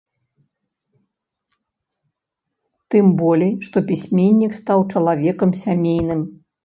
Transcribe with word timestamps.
Тым 2.95 3.11
болей, 3.19 3.51
што 3.67 3.87
пісьменнік 3.93 4.59
стаў 4.61 4.79
чалавекам 4.91 5.49
сямейным. 5.63 6.21